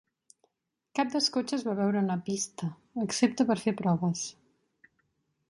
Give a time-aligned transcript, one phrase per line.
[0.99, 2.71] Cap dels cotxes va veure una pista
[3.05, 4.27] excepte per fer proves.